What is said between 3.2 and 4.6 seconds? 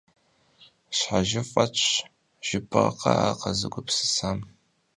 ар къэзыгупсысам!